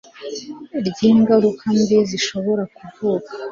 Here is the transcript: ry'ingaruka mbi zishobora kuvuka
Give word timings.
ry'ingaruka 0.87 1.63
mbi 1.79 1.97
zishobora 2.09 2.63
kuvuka 2.75 3.31